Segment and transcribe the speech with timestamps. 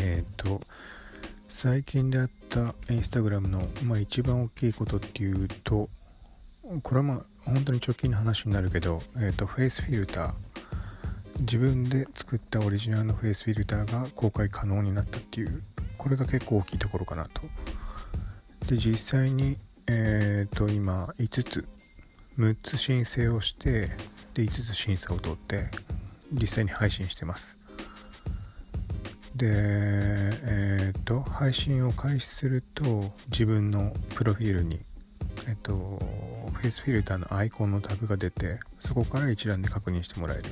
[0.00, 0.60] えっ、ー、と
[1.48, 5.88] 最近であったインスタグラムの、まあ、一番大きいことっていうと
[6.82, 10.32] これはまあ本当に直近の話になるけど、えーと、フェイスフィルター。
[11.40, 15.62] 自分で作ったオリジナルのフェイスフィルターが公開可能になったっていう
[15.96, 17.42] これが結構大きいところかなと。
[18.66, 19.56] で実際に
[19.86, 21.66] えっ、ー、と今5つ
[22.38, 23.88] 6つ申請をして
[24.34, 25.68] で5つ審査を取って
[26.32, 27.56] 実際に配信してます。
[29.36, 34.80] でえっ、ー、と配信を開始すると自分のプロフィールに
[35.46, 35.74] えっ、ー、と
[36.52, 40.44] フェイスフィルターのアイコンのタグが出てそこから一覧で確認してもらえる。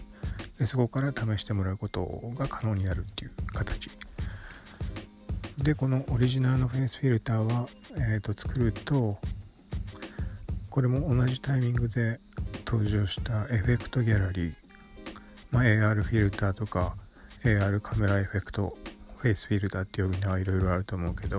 [0.59, 2.05] でそこから試してもらうこと
[2.37, 3.91] が可能になるっていう形。
[5.59, 9.19] でこのオリジナルのフェイスフィルターは、えーと作ると
[10.79, 12.21] これも同じタイミングで
[12.65, 14.55] 登場したエフェクトギャラリー、
[15.51, 16.95] まあ、AR フィルターとか
[17.45, 18.77] AR カメラエフェクト
[19.17, 21.39] フェイスフィルターって呼び名はいろいろあると思うけど、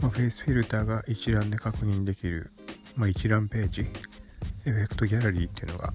[0.00, 2.50] まあ、フェイスフィルターが一覧で確認できる、
[2.96, 3.82] まあ、一覧ページ
[4.64, 5.92] エフェクトギャラリーっていうのが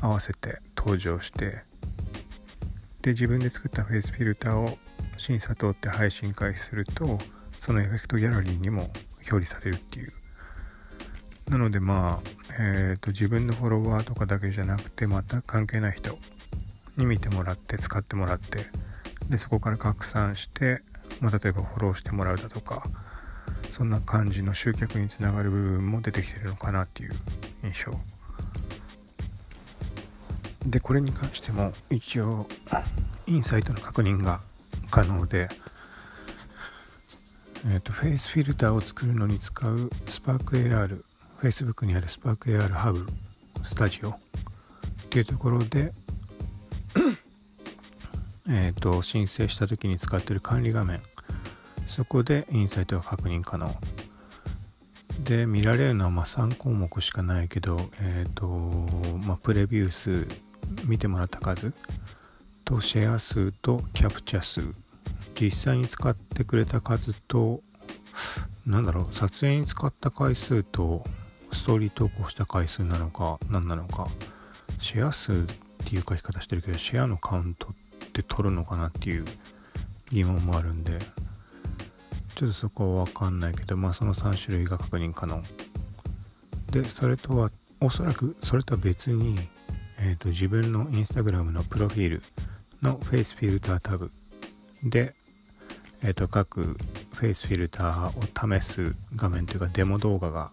[0.00, 1.62] 合わせて登場して
[3.02, 4.78] で自分で作ったフェイスフィルターを
[5.16, 7.18] 審査通って配信開始すると
[7.60, 10.12] そのエフェクトギャラリーにも表示されるっていう。
[11.48, 16.16] なのでまあ、えーと、自分のフォロワーとかだけじゃなくて全く関係ない人
[16.96, 18.66] に見てもらって使ってもらって
[19.28, 20.82] でそこから拡散して、
[21.20, 22.84] まあ、例えばフォローしてもらうだとか
[23.70, 27.12] そんな感じの集客につながる部分も出てきてるのかなっていう
[27.62, 27.92] 印象。
[30.66, 32.46] でこれに関しても一応
[33.26, 34.40] インサイトの確認が
[34.90, 35.48] 可能で
[37.64, 41.04] えーと、フェイスフィルターを作るのに使うスパーク AR
[41.40, 43.06] Facebook にあるスパーク AR ハブ
[43.62, 44.18] スタジオっ
[45.10, 45.92] ていうところで
[48.48, 51.00] えっと申請した時に使ってる管理画面。
[51.86, 53.74] そこでインサイトが確認可能。
[55.24, 58.46] で見られるのはま3項目しかないけどえっ、ー、と
[59.26, 60.26] まあ、プレビュー数
[60.86, 61.72] 見てもらった数。
[62.64, 64.62] とシェア数とキャプチャ数。
[65.38, 67.60] 実際に使ってくれた数と
[68.66, 71.04] なんだろう撮影に使った回数と
[71.52, 74.08] ストーリー投稿した回数なのか何なのか。
[74.78, 75.36] シェア数っ
[75.84, 77.81] ていう書き方してるけどシェアのカウントって
[78.22, 79.24] 取るのかなっていう
[80.10, 80.98] 疑問もあるんで
[82.34, 85.42] ちょっとそこは分かんないけどまあその3種類が確認可能。
[86.70, 87.50] でそれとは
[87.80, 89.36] おそらくそれとは別に、
[89.98, 92.22] えーと、自分のインスタグラムのプロフィール
[92.80, 94.10] のフェイスフィルタータグ。
[94.82, 95.14] で、
[96.02, 96.76] えーと各
[97.14, 100.50] フェイスフィルターを試す画面というかデモ動画が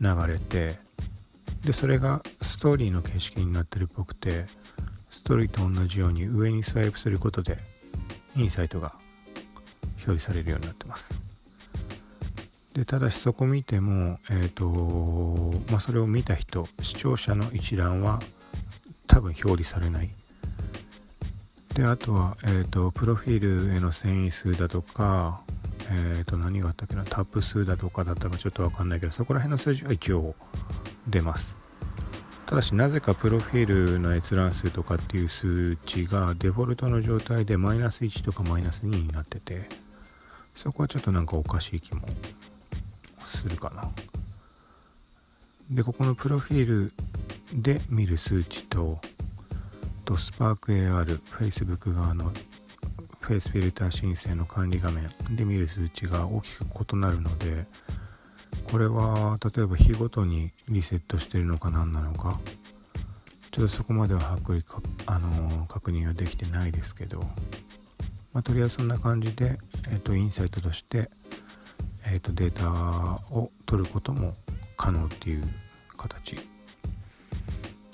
[0.00, 0.76] 流れて
[1.64, 4.46] でそれがストーリーの形式になってるっぽくて
[5.22, 7.56] ストーリーと同じように上にスワイプすることで
[8.34, 8.92] インサイトが
[9.98, 11.06] 表示されるようになってます
[12.74, 18.18] でただしそこ見てもえ、ー、とまあそれを見た人視聴者の一覧は
[19.06, 20.10] 多分表示されない
[21.74, 25.42] であとは、えーと、プロフィールへの遷移数だとか
[25.90, 30.34] えっ、ー、と、何があったっけな、タップ数だとかだったかちょっとわかんないけど、そこら辺の数字は一応
[31.08, 31.61] 出ます。
[32.52, 39.70] ただし、なぜかプロフィールの閲覧数とかっていう数値がデフォルトの状態でマイナス1とかマイナス2になってて、
[40.54, 42.02] そこはちょっとなんかおかしい気も
[43.20, 43.90] するかな。
[45.70, 46.92] で、ここのプロフィール
[47.54, 49.00] で見る数値と、
[50.04, 52.34] とスパーク AR、Facebook 側の
[53.22, 57.64] フェイスフィルター申請の管理画面で見る数値が大きく異なるので
[58.70, 62.40] これは例えば日ごとにリセットしてるのか何なのか。
[63.52, 64.64] ちょっとそこまでははっきり
[65.04, 67.20] あの確認はできてないですけど、
[68.32, 69.58] まあ、とりあえずそんな感じで、
[69.90, 71.10] えーと、インサイトとして、
[72.06, 72.70] えーと、データ
[73.36, 74.34] を取ることも
[74.78, 75.44] 可能っていう
[75.98, 76.36] 形。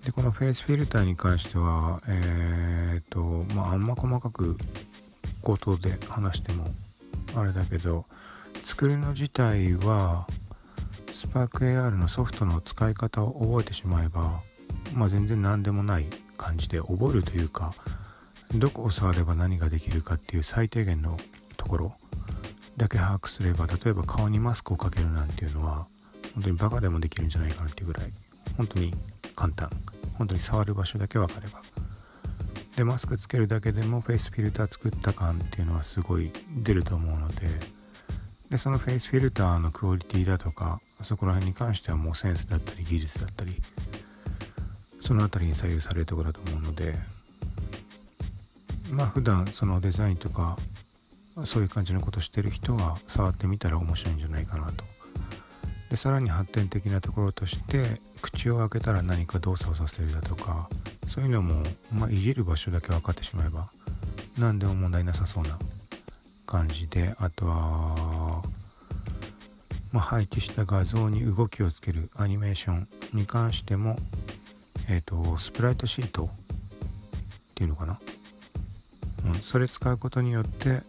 [0.05, 4.57] でこのフェイスフィルターに関してはえっ、ー、とまああんま細かく
[5.43, 6.67] ことで話しても
[7.35, 8.07] あれだけど
[8.65, 10.27] 作るの自体は
[11.19, 14.41] スパーク AR のソフトの使い方を覚えてしまえば
[14.95, 16.07] まあ全然何でもない
[16.37, 17.75] 感じで覚えるというか
[18.55, 21.19] どこを触れば何ができるかっていう最低限の
[21.57, 21.93] ところ
[22.77, 25.89] だけ把握すれば例えば顔にマスクをかけるなんていうのは
[26.35, 28.13] 本当にバカでもできるんじゃないかなっていうぐらい
[28.57, 28.95] 本当に
[29.35, 29.71] 簡単。
[30.15, 31.63] 本当に触る場所だけ分かれば。
[32.77, 36.31] でマスクつけるだけでもフェイスフィルター作った感っていうのはすごい
[36.63, 37.49] 出ると思うので
[38.51, 43.55] でそのフェイスフィルターのクオリティだとかそこら辺に関してはもうセンスだったり技術だったり
[45.01, 46.95] その辺りに左右されるところだと思うので
[48.91, 50.59] まあ普段そのデザインとか
[51.45, 54.85] そういう感じのことしてる人は触ってみたら面白いんじゃないかなと。
[55.91, 60.69] でさらに発展的なところとして口を開けたら何か動作をさせるだとか
[61.09, 63.71] そういうのも、まあ、いじる場所だけ分かってしまえば
[64.39, 65.59] 何でも問題なさそうな
[66.47, 68.43] 感じであとは、
[69.93, 73.97] まあ、配置した画像に動きをつけるアニメーションに関しても、
[74.89, 76.29] えっ、ー、とスプライトシートっ
[77.55, 77.99] ていうのかな、
[79.27, 80.83] うん、それ使うことによって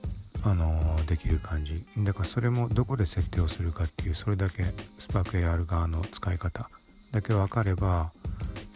[0.43, 1.83] あのできる感じ。
[1.97, 4.65] だからそれもどこで設定をするかっていうそれだけ
[4.99, 6.69] スパーク AR 側の使い方
[7.11, 8.11] だけ分かれば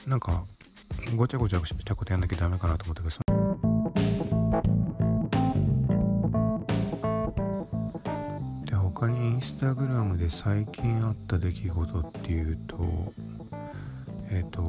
[0.08, 0.44] なんか
[1.16, 3.23] ごちゃごちゃしたことやんなきゃダメかなと思ったけど
[9.64, 13.14] タグラムで最近あった出来事っていうと
[14.30, 14.62] えっ、ー、と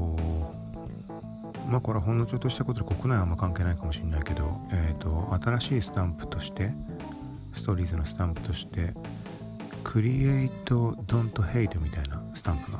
[1.68, 6.72] まあこれはほんのちょっとしたことで国内はあんま関係ないかもしれないけど、えーと、新しいスタンプとして
[7.54, 8.94] ストーリーズのスタンプとして
[9.82, 12.78] クリエイト・ドント・ヘイトみたいなスタンプが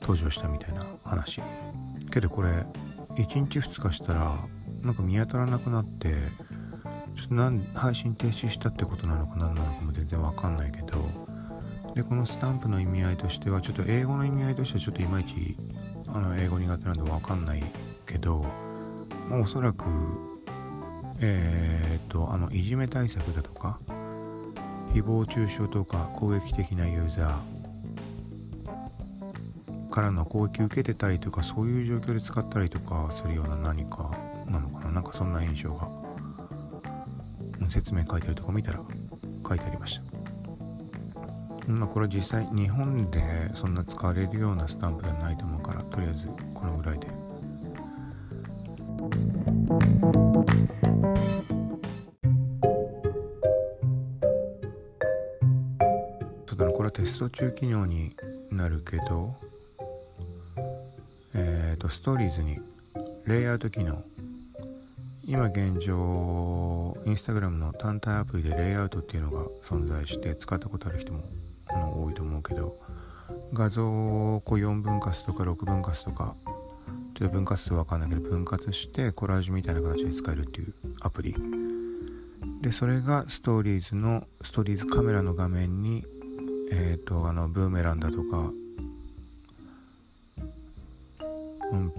[0.00, 1.40] 登場したみたいな話。
[2.10, 2.48] けどこれ
[3.14, 4.36] 1日2日したら
[4.82, 6.16] なんか見当たらなくなって
[7.16, 11.24] ちょっとなん配信停止したってことなのか何なのかも全然わかんないけど。
[11.94, 15.56] でこのスタンプの意味合いとしてはちょっと英語の意味合いとしてはちょっといまいち
[16.08, 17.62] あの英語苦手なんで分かんない
[18.04, 18.44] けど、
[19.30, 19.84] ま、おそらく
[21.20, 23.78] えー、っとあのいじめ対策だとか
[24.92, 34.10] 誹謗中傷とか攻撃的なユーザーからの攻撃受けてたりとかそういう状況で使ったりとかするような何か
[34.46, 34.90] なのかな。
[34.90, 36.03] なんかそんな印象が。
[37.74, 38.80] 説明書いてるとこ見たら
[39.46, 40.04] 書いてありました
[41.66, 47.08] まあ、これ実際日本でそんな使われるようなスタンプではないと思うからとりあえずこのぐらいで。
[56.46, 58.14] そうだこれはテスト中機能に
[58.50, 59.34] なるけど
[61.34, 62.60] えっ、ー、とストーリーズに
[63.26, 64.04] レイアウト機能
[65.26, 71.22] 今現状インスタグラムの単体アプリでレイアウトっていうのが存在して使ったことある人も
[72.04, 72.76] 多いと思うけど
[73.54, 76.36] 画像をこう4分割とか6分割とか
[77.14, 81.34] ちょっと分割数わかんないけど分割してコラージュみたいな形で使えるっていうアプリ。
[82.60, 86.04] でそれがストーリーズのストーリーズカメラの画面に
[86.70, 88.50] えっ、ー、とあのブーメランだとか、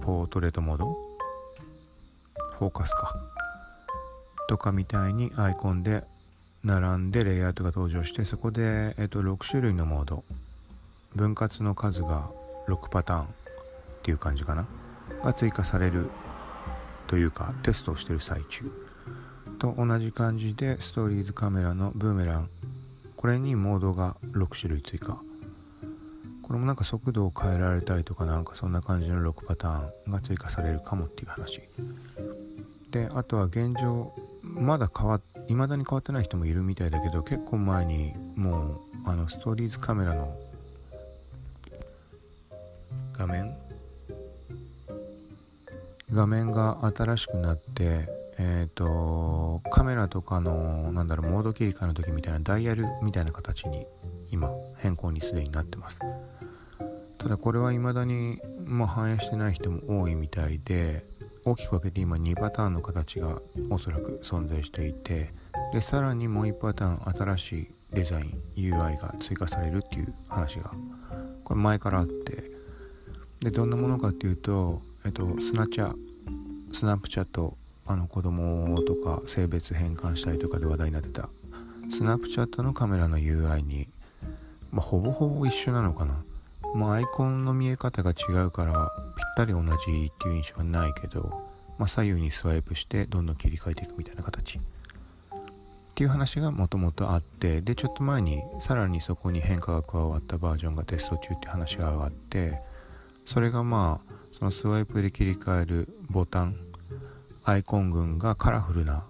[0.02, 1.05] ポートレートモード
[2.58, 3.14] フォーカスか。
[4.48, 6.04] とかみたいにアイコンで
[6.64, 10.24] 並んでレイアウトが登場してそこで、えっと、6種類のモード。
[11.14, 12.28] 分割の数が
[12.68, 13.26] 6パターンっ
[14.02, 14.66] ていう感じかな。
[15.22, 16.10] が追加される
[17.06, 18.70] というかテストをしてる最中。
[19.58, 22.48] と同じ感じでストーリーズカメラのブーメラン。
[23.16, 25.18] これにモードが6種類追加。
[26.42, 31.60] これもなんか速度を変えられたりとかなんかそんな感じの6パターンが追加されるかもっていう話。
[32.96, 40.34] であとは現状まだ変わ未だに変わってない人もいるみたいだけど結構前にもうあのストーリーズカメラの
[43.12, 43.54] 画面？
[46.10, 53.86] 画面が新しくなってえっ、ー、とカメラとかのなんだろうモード切り替えの時みたいなダイヤルみたいな形に
[54.30, 55.98] 今変更にすでになってます。
[57.18, 61.04] ただこれは未だに、まあ、反映してない人も多いみたいで
[61.46, 65.30] 大きく分けて今2パターンの形がおそらく存在していて
[65.72, 70.72] でさらにもう1パターン新しいデザイン UI が追加されるっていう話が
[71.44, 72.50] これ前からあって
[73.40, 75.94] でどんなものかっていうと、えっと、スナチャ
[76.72, 81.28] スナップチャットあの子供とか性別変換したりとかで話題になってた
[81.92, 83.86] スナップチャットのカメラの UI に、
[84.72, 86.16] まあ、ほぼほぼ一緒なのかな。
[86.74, 91.30] まあ、アイコンの見え方が違うからぴったり同じっていう印象はないけど、
[91.78, 94.58] まあ、左右にスワイプしてどんどん切り替えていくみたいな形。
[94.58, 94.62] っ
[95.96, 102.60] ていう話がもともとあってでちょっと前にさらにそこに変化が加わったバージョンがテスト中っていう話が上がって
[103.24, 106.56] それがまあそのスワイプで切り替えるボタン
[107.44, 109.04] アイコン群がカラフルな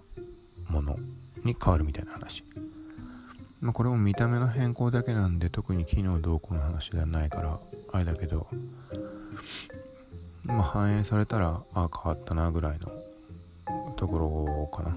[0.69, 0.97] もの
[1.43, 2.45] に変わるみたいな話。
[3.59, 7.59] まあ、これも見た目の変更だけなんで特に機能どうこの話ではないから
[7.91, 8.47] あれだけど
[10.43, 12.87] まあ反映されたらああ変わったなぐらいの
[13.95, 14.95] ところかな。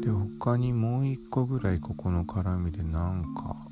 [0.00, 3.69] で他にもう一個ぐらいここの絡みでなんか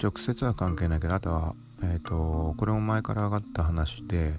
[0.00, 4.34] 直接は関係ないけどあとは、えーと、これも前から上がった話で、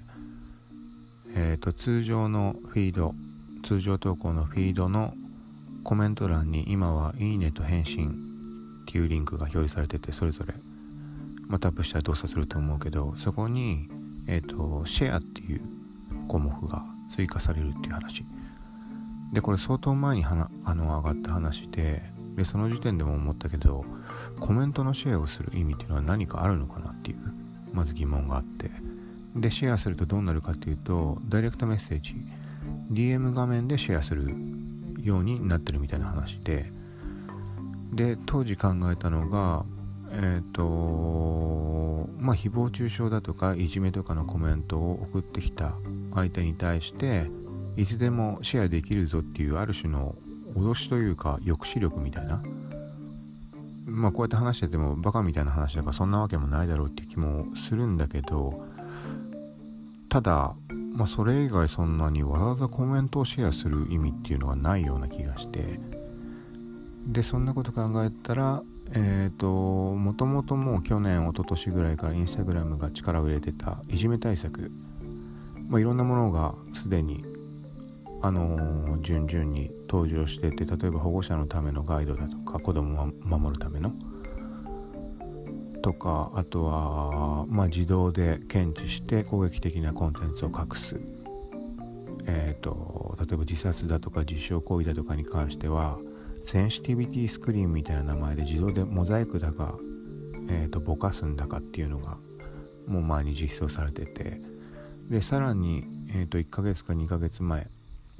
[1.34, 3.14] えーと、通常のフィード
[3.62, 5.14] 通常投稿のフィードの
[5.84, 10.54] コメント欄に今は「いいね」と返信っていうリンクが表示されててそれぞれ、
[11.46, 13.88] まあ、タップしたら動作すると思うけどそこに、
[14.26, 15.60] えーと、シェアっていう
[16.26, 18.24] 項目が追加されるっていう話。
[19.32, 22.02] でこれ相当前にあの上がった話で
[22.36, 23.84] でその時点でも思ったけど
[24.38, 27.18] コメントのシェアをする意味っていうのは何かあるのかなっていう
[27.72, 28.70] まず疑問があって。
[29.36, 32.16] でシェアするとどうなるかっていうとダイレクトメッセージ
[32.90, 34.34] DM 画面でシェアする
[35.00, 36.72] ようになってるみたいな話で。
[37.92, 39.64] で当時考えたのが
[40.12, 45.72] えっ、ー、とまあ誹謗中傷だとかいじめとかのコメントを送ってきた
[46.14, 47.30] 相手に対して
[47.76, 50.14] いつでもシェアできるぞっていうある種の
[50.54, 52.42] 脅しというか抑止力みたいな
[53.86, 58.66] まあこうやって話しててもバカみたいな話だからそんなわけもないだろうっていう気もするんだけど
[60.08, 60.54] ただ
[60.92, 65.80] まあそれ以外そんなにわざわざコメントをシェアする意味っていうのはないような気がして
[67.06, 74.70] でそんなこと考えたらえっ、ー、ともともともう去年一昨年ぐらいからインスタグラムが力を入れてたいじめ対策
[75.68, 77.24] まあいろんなものがすでに
[78.22, 83.92] あのー、順々に登場してて例えば保護者のためのガイドだとか子供を守るための
[85.82, 91.00] とかあとは、まあ、自動で検知して攻撃的なコンテンツを隠す、
[92.26, 95.98] えーと、例えば自殺だとか自傷行為だとかに関しては
[96.44, 99.78] センシティビティスクリーンみたいな名前で自動でモザイクだか、
[100.48, 102.18] えーと、ぼかすんだかっていうのが
[102.86, 104.40] もう前に実装されてて。
[105.08, 107.66] でさらに、えーと1ヶ月か2ヶ月前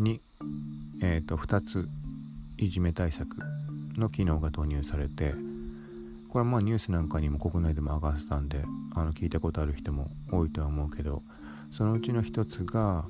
[0.03, 0.21] に、
[1.03, 1.89] えー、と2つ
[2.59, 3.37] いじめ対策
[3.97, 5.35] の機能が導入されて
[6.29, 8.63] これはまあニュースなんかにも国内でも上がってたんで
[8.95, 11.23] あの聞いたことある人も多いとは思うけど
[11.73, 13.05] そのうちの一つが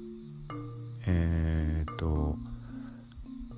[1.06, 2.36] えっ、ー、と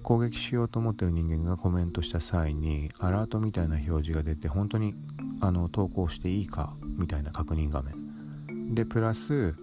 [0.02, 4.94] 攻撃しようと思ってる人間がコメントした際にアラートみたいな表示が出て本当に
[5.40, 8.74] あの投稿していいかみたいな確認画面。
[8.74, 9.54] でプラス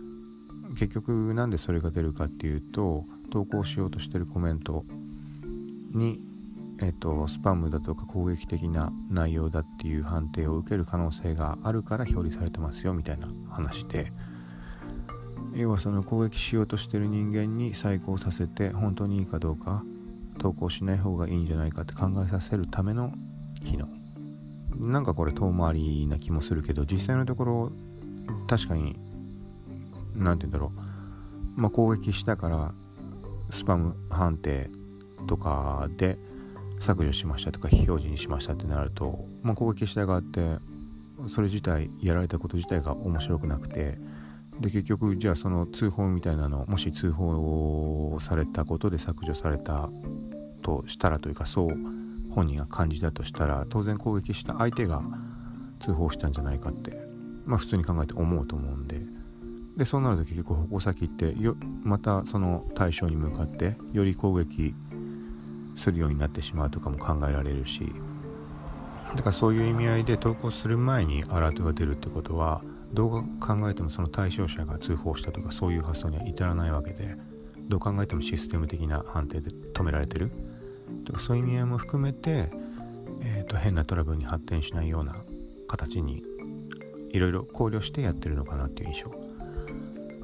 [0.78, 4.86] 結局なんでそれが出るかっていうと投稿しようとしてるコメント
[5.92, 6.22] に、
[6.82, 14.12] えっと、スパムだとか攻撃的な内容だっていう判定を受ける可能性があるから表示されてますよみたいな話で
[15.54, 19.84] 要はその攻撃しようとしてる人間に再考させて本当にいいかどうか
[20.38, 23.12] 投稿しない方がいいんじゃないかって考えさせるための
[23.66, 23.88] 機能。
[24.78, 27.72] なんかこれ遠回りな気もするけど実際のところ
[28.48, 28.98] 確かに
[30.16, 30.72] 何て言うんだろ
[31.58, 31.62] う。
[31.62, 32.74] まあ攻撃したから
[33.50, 34.70] スパム判定
[35.28, 36.18] とかで
[36.80, 40.58] 削除しましたとか非表示にしましたってなると、まあ、攻撃した側って
[41.28, 43.98] それ自体やられたこと自体が面白くなくて
[44.60, 49.90] で結局じゃあその通報みたいなのもし通報されたことで削除された
[50.62, 51.70] としたらというかそう
[52.34, 55.02] 本人が感じたとしたら当然攻撃した相手が
[55.80, 56.98] 通報したんじゃないかって
[57.46, 59.19] まあ普通に考えて思うと思うんで。
[59.80, 64.76] でそうなると結局矛先ってよまたその対象に向かってより攻撃
[65.78, 67.90] するようになってしまうとかも考えられるし
[69.16, 77.16] だからそういう意味合いで投稿する前にアラートが出るってことはどう考えてもその対象者が通報したとかそういう発想には至らないわけで
[77.70, 80.32] どう考えてもシステム的な判定で止められてる。
[81.06, 82.50] とかそういう意味合いも含めて、
[83.22, 85.16] えーと変なトラブルに発展しないような
[85.68, 86.24] 形に
[87.12, 89.29] いろいろ考慮してやってるのかなっていう印象。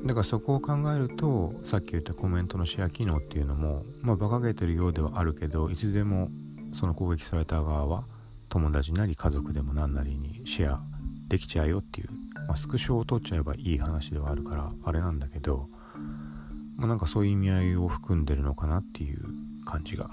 [0.05, 6.29] だからそこを考えるとさっき言ったコメントのシェア機能っていうのもまあ馬鹿げてるようではあるけどいつでも
[6.74, 8.03] その攻撃された側は
[8.50, 10.81] 友達なり家族でも何なりにシェア
[11.27, 12.09] できちゃうよっていう、
[12.47, 15.69] まあ、スクショを取っちゃえばいい話ではあるからあれなんだけど、
[16.75, 19.25] まあ、なんかそういう意味合いを含んでるのかなっていう
[19.65, 20.12] 感じが。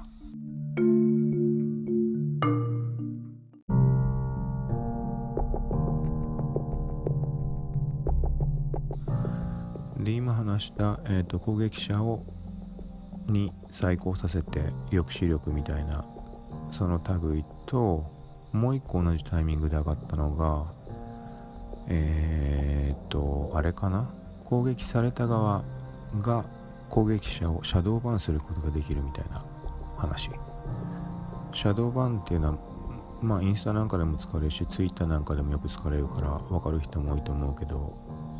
[10.53, 12.25] 話した、えーと、攻撃者を
[13.29, 16.05] に再興させて抑止力みたいな
[16.71, 18.05] その類と
[18.53, 20.73] もう一個同じタイミングで上がったのが
[21.89, 24.11] えっ、ー、とあれかな？
[24.45, 25.65] 攻撃された側
[26.21, 26.45] が
[26.91, 29.43] 攻撃者をシャドーバンすることができるみたいな
[29.97, 30.31] 話。
[31.53, 32.59] シャドーバンっていうのは
[33.23, 37.97] まあインスタなんかでも使われるしツイッターなんかでもよく使われるから分かる人も多いと思うけど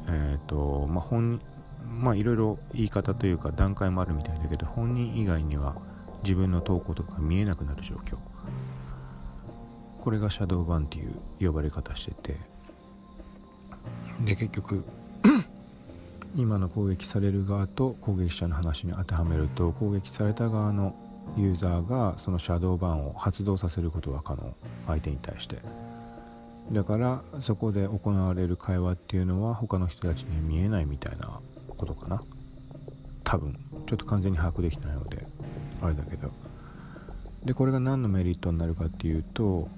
[0.09, 1.41] えっ、ー、とまあ本
[1.89, 5.77] まあいろいろ言い方というか段階もあるみたいだけど本人以外には
[6.23, 8.19] 自分の投稿とか見えなくなる状況。
[10.01, 11.15] これがシャドーバンっていう
[11.47, 12.37] 呼ばれ方してて。
[14.25, 14.85] で結局
[16.37, 20.95] 今の攻撃される側と攻撃者の話に当てはめると攻撃された側の
[21.37, 24.55] ユーザーがそのシャドーバンを発動させることは可能。
[24.87, 25.61] 相手に対して。
[26.71, 32.23] だからそこで行われる会話っていうのは他の人たちには見えないみたいなことかな。
[33.25, 33.59] 多分。
[33.87, 35.27] ちょっと完全に把握できてないので。
[35.81, 36.31] あれだけど。
[37.45, 39.69] でこれが何のメリットになるかっていうと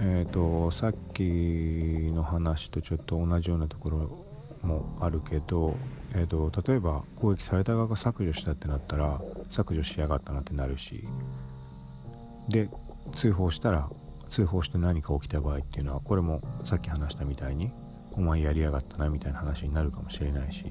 [0.00, 1.22] えっ、ー、とさっき
[2.14, 4.26] の話とちょっと同じようなところ
[4.62, 5.76] もあるけど、
[6.14, 11.06] えーと、例えば攻撃された側が削除したってなったら削除しやがったなってなるし。
[12.48, 12.70] で
[13.14, 13.90] 通報したら
[14.30, 17.70] 通報して何か起きた場合っていうのはこれもさっき話したみたいに
[18.12, 20.64] お前やりやがったなみたいな話になるかもしれないし。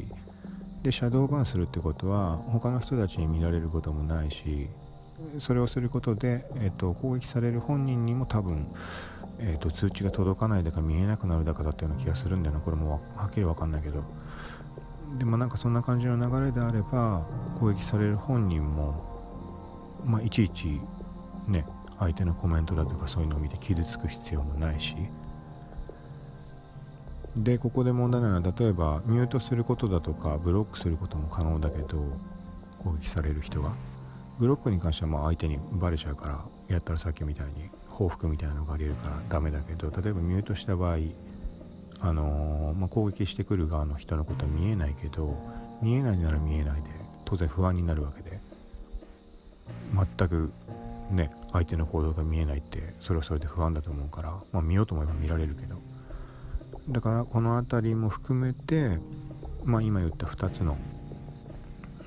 [0.84, 4.70] でシャドーバンするってことは他の人たちに見られることもないし
[5.40, 8.68] それをすることで、えーと、攻撃される本人にも多分、
[9.40, 12.62] えーと、通知が届かないだか見えなくなるだかだったような気がするんだよな。
[12.62, 14.04] これもはっきり分かんないけど。
[15.18, 17.26] でもなんかそんな感じの流れであれば
[17.60, 18.94] 攻撃される本人も、
[20.06, 20.82] まあ、いちいち
[21.48, 21.66] ね
[21.98, 24.96] 相手のコメントだとかそういうのを見て傷つく必要もないし。
[27.44, 32.04] でここで問題なのは例えばミュートすることだとかブロックすることも可能だけど
[32.84, 33.74] 攻撃される人が
[34.40, 40.98] ブロックに関してはまあ相手にバレちゃうからやったらさっきみたいに報復みたいなのがありえるからダメだけど例えばミュートした場合
[42.00, 45.36] あのー、まあ、攻撃してくる側の人のことは見えないけど
[45.82, 46.90] 見えないなら見えないで
[47.26, 48.40] 当然不安になるわけで
[49.94, 50.52] 全く
[51.10, 55.78] ね相手の行動が見えないってそれはそれで不安だと思うから、まあ、見ようと思えば見られるけど。
[56.90, 58.98] だからこの辺りも含めて、
[59.64, 60.78] まあ、今言った2つの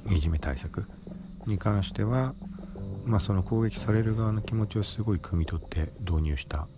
[0.08, 0.86] いじめ対策
[1.46, 2.34] に関しては、
[3.04, 6.68] まあ、その攻撃される側の気持ちをすごい汲み取って導入したっ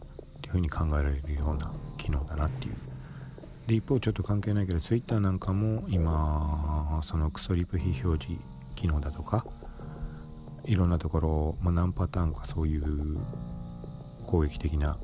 [0.41, 2.75] ていうふうに考えられるような機能だなっていう。
[3.67, 8.43] で一方ちょっと関係ないけど Twitter なんかも今そのクソリプ非表示
[8.75, 9.47] 機能だとか
[10.65, 13.19] いろんなところ、まあ、何パターンかそういう
[14.27, 14.99] 攻撃的な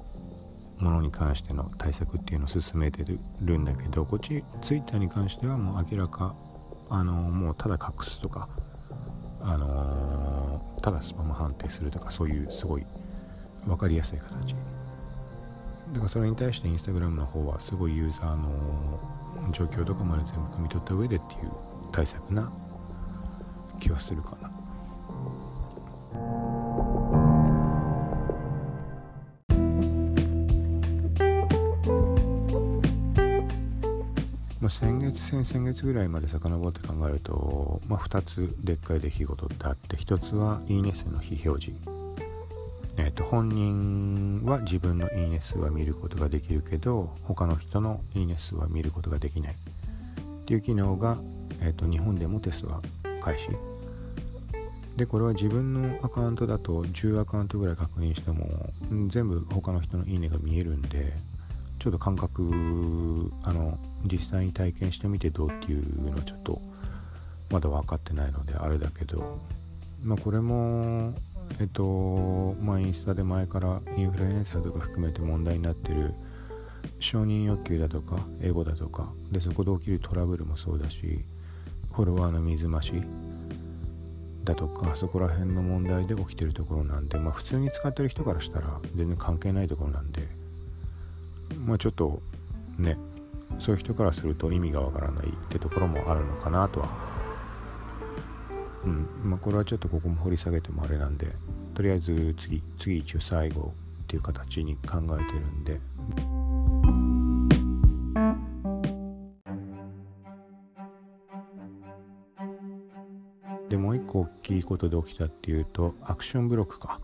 [0.79, 3.05] ものに関しての対策っていうのを進めて
[3.41, 6.37] るんだけどこっち Twitter に関してはもう明らか
[6.89, 8.49] あのもうただ隠すとか
[9.41, 12.87] あの、ただスパム判定するとかそういうすごい
[13.67, 14.55] 分かりやすい形。
[15.93, 21.53] だからそれに対してインスタグラムの方はすごいユーザーの状況とかまで全部汲み取った上でっていう
[21.93, 22.53] 対策な
[23.81, 24.58] 気はするかな。
[35.13, 41.81] 月先々月ぐらいまで遡って考えると、まあ、2つでっかい出来事ってあって1つはいいね数の非表示、
[42.97, 49.55] えー、と本人は自分のいいね数は見ることができるけど他の人のいいね数は見ることができない。
[49.55, 49.55] っ
[50.45, 51.19] ていう機能が、
[51.61, 52.81] えー、と日本でもテストは
[53.23, 53.51] 開始。
[54.97, 58.73] でこれは自分のアカウントだと10アカウントぐらい確認しても
[59.09, 61.13] 全部他の人のいいねが見えるんで
[61.79, 66.61] ちょっと感覚あの実際に体験してみてどうっていうのはちょっと
[67.51, 69.41] まだ分かってないのであれだけど
[70.03, 71.15] まあこれも
[71.61, 76.15] えっとまあインスタで前からインフルエンサーとか含めて問題になってる
[77.01, 81.25] 承認欲求だとかエゴだとかでそこで起きるトラブルもそうだし
[81.93, 82.93] フォロワーの水増し
[84.45, 90.23] だとかそこら辺の問題で起きてるところなんでまあ普通に使ってる人からしたら全然関係ないところなんで
[91.57, 92.21] まあちょっと
[92.79, 92.97] ね
[93.59, 96.89] そういう人からすると意味がわからないってところもあるのかなとは。
[98.85, 101.35] うんまあこれはちょっとここも掘り下げてもあれなんで
[101.75, 105.81] とりあえず次次一応最後っていう形に考えてるんで。
[113.69, 117.01] でもう一個大きいことで起きたっていうとアクションブロックか。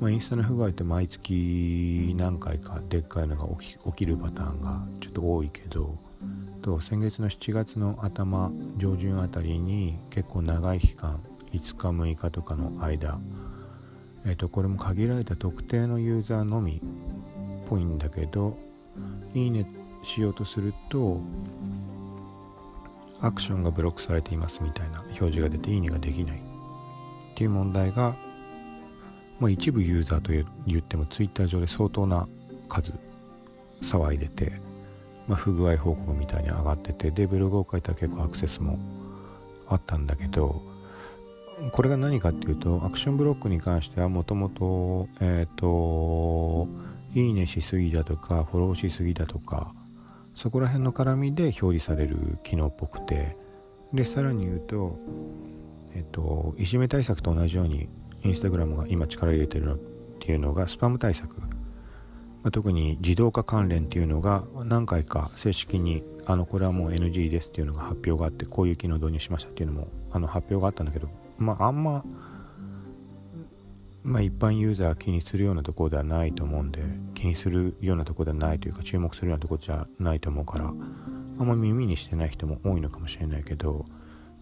[0.00, 5.96] まあ、インスタの不具合って毎月何回かでっかいのが起き起きるパターンがちょっと多いけど
[6.62, 11.20] と先月の7月の頭上旬あたりに結構長い期間
[11.52, 13.18] 5日6日とかの間、
[14.26, 16.82] えー、とこれも限られた特定のユーザーのみ
[17.64, 18.58] っぽいんだけど
[19.34, 19.66] いいね
[20.02, 21.20] しようとすると
[23.20, 26.40] アクションがブロックされていますみたいな表示が出ていいねができないっ
[27.34, 28.16] ていう問題が
[29.40, 30.32] まあ、一部ユーザーと
[30.66, 32.26] 言ってもツイッター上で相当な
[32.68, 32.92] 数
[33.82, 34.52] 騒いでて、
[35.28, 38.78] まあ、不具合報告みたいに上がっててでブログを書いたら結構アクセスも
[39.68, 40.62] あったんだけど
[41.72, 46.68] これが何かっていうとアクションブロックに関してはもともとえっ、と
[47.14, 49.74] いいねしすぎだとかフォローしすぎだとか
[50.34, 53.36] そこら辺の絡みで表示される機能っぽくて
[53.92, 54.96] でさらに言うと
[55.94, 57.88] えっ、ー、といじめ対策と同じように
[58.24, 59.78] インスタグラムが今力入れてるのっ
[60.20, 61.46] ていうのがスパム対策、ま
[62.44, 72.04] あ、特に自動化関連っていうのが何回か正式にあのこれはもう NG ですっていうのが発表があってこういう機能導入しましたっていうのもあの発表があったんだけどまああんま
[74.02, 76.82] まあ一般ユーザー気にするようなところではないと思うんで
[77.14, 83.86] 気にするようなところではないというか注目するようなところじゃないと思うからあんま耳にしてない人も多いのかもしれないけど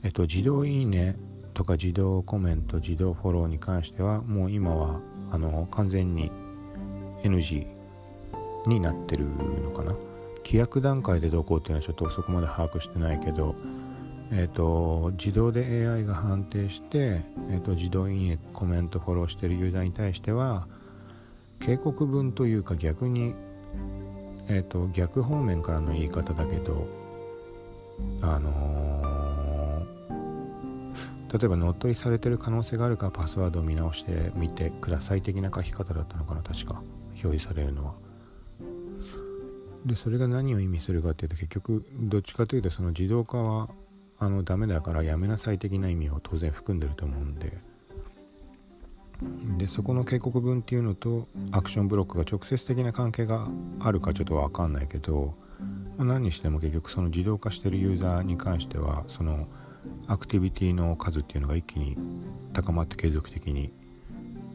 [0.02, 1.16] えっと自動いいね
[1.56, 6.30] とか自動コメント自動フォローに関してはもう今はあの完全に
[7.22, 7.66] NG
[8.66, 9.96] になってるのかな？
[10.44, 13.56] 規約段階でどうこうっていうのはちょっとそこまで把握してないけど
[14.32, 20.66] えーと、自動で AI が判定して、えーと、自動いいねコメントフォローしてるユーザーに対しては
[21.60, 23.34] 警告文というか逆に、
[24.48, 26.88] えーと、逆方面からの言い方だけど
[28.20, 28.95] あのー、
[31.36, 37.94] 例えば乗っ取りされてる可能性があるかパスワードを見直してみてください的な書き方だったのかな確か表示されるのは。
[39.84, 43.68] でそれが何を意味するかっていうと結局どっちかというとその自動化は
[44.18, 47.52] あのダメだからやめなさい的な意味を当然含んでると思うんで
[49.58, 53.46] でそこの警告文っていうのとアクションブロックが直接的な関係が
[53.80, 55.34] あるかちょっと分かんないけど、
[55.96, 59.46] ま、何にしても結局その自動化してるユーザーに関してはその
[60.06, 61.96] アクティビティの数っていうのが一気に
[62.52, 63.70] 高まって継続的に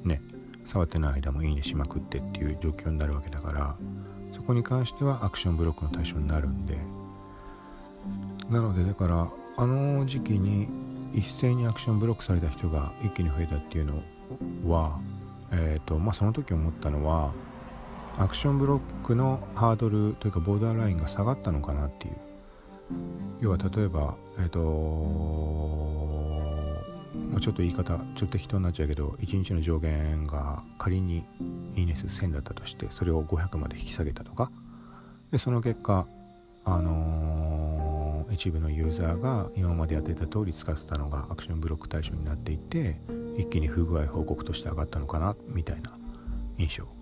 [0.04, 0.22] ね
[0.65, 3.76] 触ってない間もいいねしまくってっていう状況になるわけだから
[4.34, 6.78] そこに関してはアクションブロックの対象になるんで。
[8.50, 10.67] なのでだからあの時期に
[11.13, 14.02] 一斉にアクションブロックされた人が一気に増えたっていうの
[14.70, 15.00] は、
[15.52, 17.34] えーとまあ、その時思ったのは
[18.17, 22.31] アクションブロックのハードルというかボーダーラインが下がったのかなっていう。
[23.39, 24.60] 要は例えばえっ、ー、と
[27.39, 31.23] ちょっと言い方ちょっと適当になっちゃうけど1日の上限が仮に
[31.75, 34.51] いいね数1000だったとしてそれを500まで引き下げたとか
[35.32, 36.06] でその結果
[36.65, 38.01] あのー
[38.32, 42.97] 一部のユーザーが今までやってた通り使ってたのがアクションブロック対象になっていて
[43.38, 45.91] 一気に不具合報告として上がったのかなみたいな
[46.58, 47.00] 印象。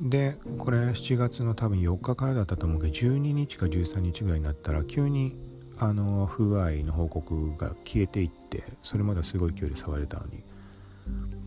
[0.00, 5.36] でこれ7月の多分4日からだったと思うけど12日か13日ぐらいになったら急に
[5.78, 10.42] あの不具合の報告が消えていってそれまではすごい勢いで触れたのに。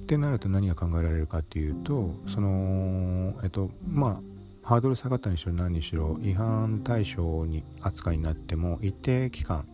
[0.04, 4.22] ってなると何が考えられるかっていうとそのえっとま
[4.64, 9.68] あハードル下がったにしろ何にしろ違反対象に扱いになっても一定期間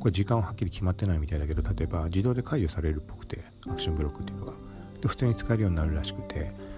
[0.00, 4.52] これ時間ははっきり決まってないみたいだけど例えば自動で解除されるっぽくてアクションブロックっていうのが。
[5.00, 6.69] で普通に使えるようになるらしくて。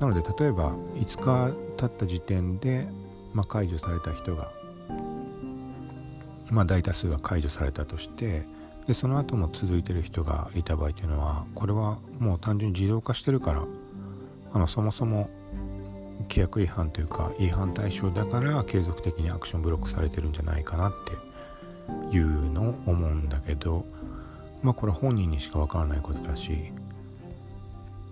[0.00, 2.86] なので例えば5日経った時点で、
[3.32, 4.50] まあ、解除された人が
[6.50, 8.44] まあ大多数が解除されたとして
[8.86, 13.64] でその後も続いてる人がいた場合っていうのはこれはもう単純に自動化してるから
[14.52, 15.30] あのそもそも
[16.28, 20.92] 規約違反というか違反対象だから継続的にアクションブロックされてるんじゃないかなっ
[22.10, 23.84] ていうのを思うんだけど
[24.62, 26.72] まあこれ本人にしかわからないことだし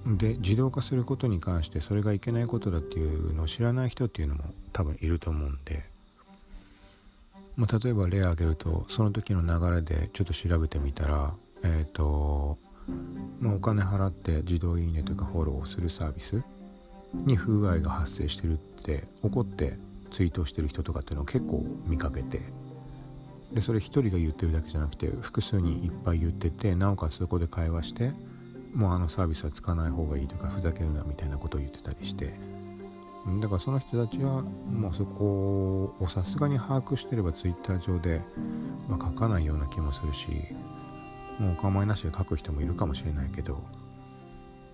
[0.07, 5.85] で自動化することに関してそれがいけないことだっていうのを知らない人っていうのも多分いると思うんで、
[7.57, 12.59] まあ、例えば例を挙げるとその時の流れでちょっと調べてみたらえっ、ー、と、
[13.41, 16.43] まあ、お金払って自動いいねとかフォローをするサービス
[17.15, 19.75] に不具合が発生してるって怒って
[20.11, 22.41] ツイートしてる人とかっていうのを結構見かけて
[23.53, 28.13] でそれ1人が言ってるだけじゃなくて複数にいっぱい言っててなおかつそこで会話して
[28.73, 32.33] もうあのサービスは使わない方がいいとかふざけるなみたいなことを言ってたりして。
[33.41, 38.21] だからその人たちはもうそこをさすがに把握してればツイッター上で、
[38.89, 40.27] まあ、書かないような気もするし
[41.39, 43.63] もうお構いなしで書く人もいるかもしれないけど。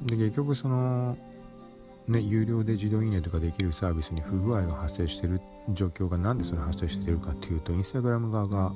[0.01, 1.19] で結局その
[2.09, 8.73] ね、有料で自動いいねとかできるサービスに不具合が発生してる状況が何でそれ発生してるかっていうとインスタグラム側が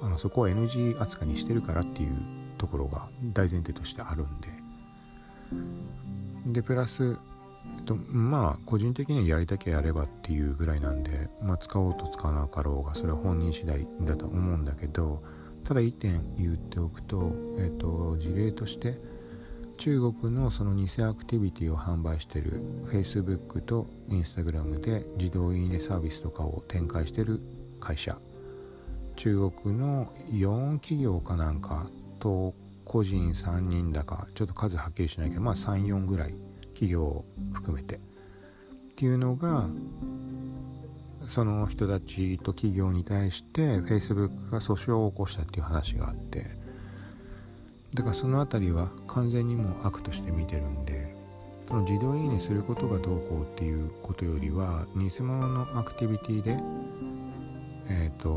[0.00, 4.48] あのそこを NG 扱いにしてるからっていうところが大前提としてあるんで。
[6.46, 7.18] でプラス、
[7.78, 15.22] えっと、まあ個人的にはやりたきゃやればっていうぐらいなんで、まあ、使おうと使わなかろうがそれは本人次第だと思うんだけど
[15.64, 18.98] ただ一点言っておくと、えっと、事例として
[19.76, 27.40] 中国のその偽アクティビティを販売してる Facebook と Instagram で自動いいねサービスとかを展開してる
[27.80, 28.16] 会社。
[29.16, 31.86] 中国の4企業かなんか
[32.22, 32.54] と
[32.84, 36.34] 個人3人だかちょっと数はっきりしないけどまあ34ぐらい
[36.74, 37.96] 企業を含めて。
[37.96, 37.98] っ
[38.94, 39.66] ていうのが
[41.28, 46.62] その人たちと企業に対して Facebook が訴訟を起こしたっていう話があって。
[47.94, 51.14] だからその辺りは完全にもう悪として見てるんで
[51.68, 56.58] その自動いいねすることがどうこうっていうことよりは偽物のアクティビティで
[57.88, 58.28] えっ、ー、と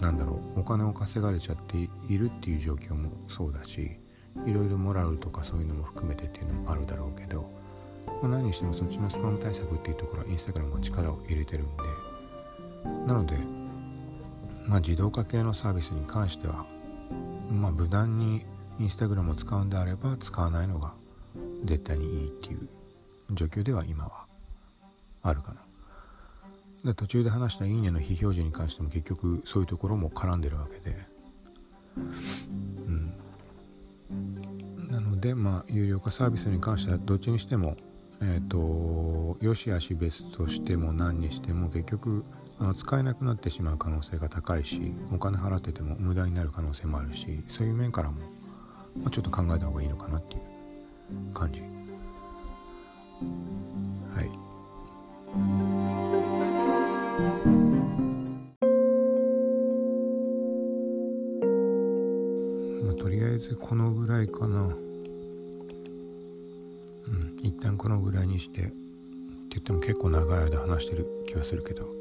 [0.00, 3.96] なんだろうお金を稼がれちゃっているっていう状況もそうだし
[4.46, 7.50] いろいろモラルとかそういうのも含めてっていうのもあるだろうけど、
[8.22, 11.82] まあ、何にしてもそっちのスパム対策っていうところはインスタグラムも力を入れてるんで
[13.06, 13.36] なので、
[14.66, 16.64] まあ、自動化系のサービスに関しては
[17.50, 18.44] まあ無難に
[18.78, 20.94] インスタグラムを使うんであれば使わないのが
[21.64, 22.68] 絶対にいいっていう
[23.32, 24.26] 状況では今は
[25.22, 25.69] あるかな。
[26.84, 30.96] で途中で話した「いいね」の非表示に関しても結局そういうところも絡んでるわけで、
[32.86, 33.12] うん、
[34.90, 37.76] なのでまあ有料化サービスに関してはどっちにしても
[38.20, 42.24] えっ、ー、とよしあし別としても何にしても結局
[42.58, 48.20] あの使えなくなってしまう可能性が高いしお金払ってても無駄になる可能性もあるしそういう面からも、
[48.96, 51.79] まあ、ちょっと考えた方がいいのかなっていう感じ。
[64.22, 64.60] いかな。
[64.60, 64.62] う
[67.10, 68.62] ん一旦このぐらいにして。
[68.62, 68.72] って
[69.56, 72.00] 言っても結構長い間話してる気はするけど。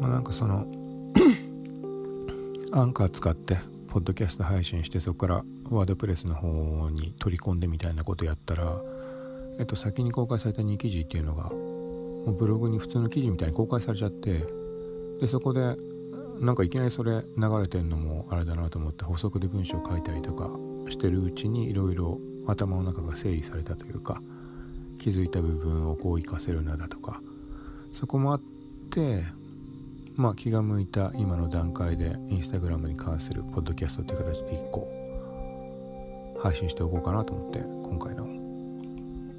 [0.00, 0.66] まあなんかその
[2.72, 3.58] アンカー使って
[3.90, 8.80] ポッドキャスト配信してそこからワードプレスの方に取り込んでみたいなことやったら
[9.58, 14.46] えっと先に公開された2記事っていうのがもうブログに普通の記事みたいに公開されちゃって
[15.20, 15.76] でそこで
[16.40, 20.50] なんかいきなりそれ流れてんのもあれだなと思って補足で文章書いたりとか
[20.88, 24.22] してるうちにいろいろ頭の中が整理されたというか
[24.98, 27.20] 気づいた部分をこう活かせるなだとか
[27.92, 28.40] そこもあっ
[28.90, 29.22] て
[30.16, 35.00] まあ気が向いた今の段階でインスタグラムに関するポッドキャストという形で1個
[36.40, 38.26] 配信しておこうかなと思って今回の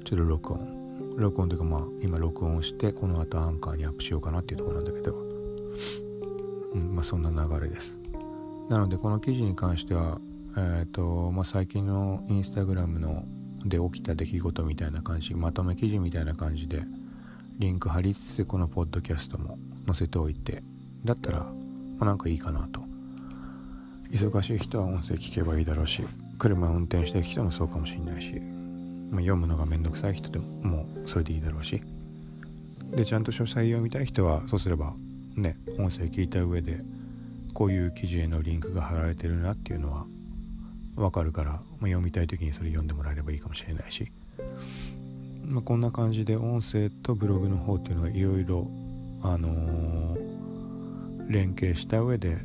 [0.04, 0.82] ちょっと録音。
[1.16, 5.14] 録音というかまあ今録音してこの後アンカーにアップしようかなっていうとこなんだけど、
[6.74, 7.92] うんまあ、そんな流れです。
[8.68, 10.20] なのでこの記事に関しては
[10.56, 13.24] え、ー、とまあ最近のインスタグラムの
[13.64, 16.82] で起きた出来事みたいな感じまとめ記事みたいな感じで
[17.58, 20.62] リンク貼りつつこのポッドキャストも載せておいて
[21.04, 21.46] だったら、ま
[22.00, 22.82] あ、なんかいいかなと。
[24.10, 26.04] 忙しい人は音声聞けばいいだろうし
[26.38, 28.42] 車運転してる人もそうかもしれないし
[29.12, 31.82] まあ、読むのがめんどくさい人でももうそれでいいだろうし。
[32.96, 34.94] でちゃんと書斎読みたい人はそうすれば
[35.34, 36.80] ね音声聞いた上で
[37.54, 40.04] こういう記事へのリンクが貼られてるなっていうのは
[40.96, 44.10] 分かるから、まあ、読みたい時にそれ読んでもらえればいいかもしれないし、
[45.44, 48.68] まあ、こんな感じで音声とブログの方っていうのがいろいろ
[49.22, 52.36] あのー、連携した上で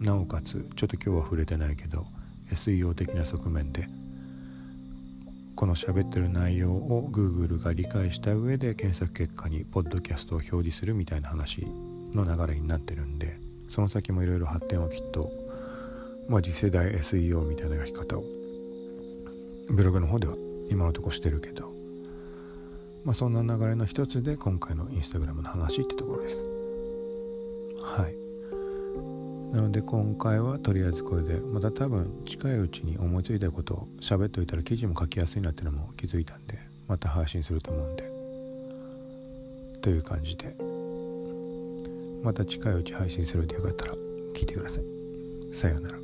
[0.00, 2.06] なおかつちょっと今日は触れてないけど
[2.50, 3.86] SEO 的な側面で
[5.54, 11.66] この喋ってる内容を Google が理解した上で検索結果にポッドキャストを表示するみたいな話
[12.12, 15.32] の流れになってるんでその先もいろいろ発展はきっと、
[16.28, 18.24] まあ、次世代 SEO みたいな書き方を。
[19.68, 20.34] ブログの方では
[20.70, 21.72] 今のとこしてるけど、
[23.04, 26.36] まあ、そんな流れの一つで今回のインスタグラムの話ってところです。
[27.82, 29.54] はい。
[29.54, 36.58] なので今回はとりあえずこれでまた多分近いうちに思いついたことを喋っておいたら記事も書きやすいなっていうのも気づいたんで
[36.88, 38.02] また配信すると思うんで。
[39.82, 40.56] という感じで。
[42.24, 43.92] また近いうち配信するんでよかったら
[44.32, 44.84] 聞いてください。
[45.54, 46.03] さようなら。